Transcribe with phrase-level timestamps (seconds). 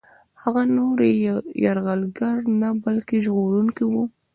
[0.41, 4.03] هغه نور یو یرغلګر نه بلکه ژغورونکی وو.